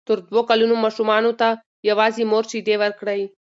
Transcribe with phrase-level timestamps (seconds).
[0.07, 1.47] تر دوو کلونو ماشومانو ته
[1.89, 3.21] یوازې مور شیدې ورکړئ.